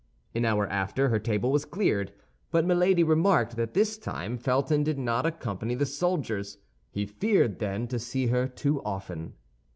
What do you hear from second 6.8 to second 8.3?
He feared, then, to see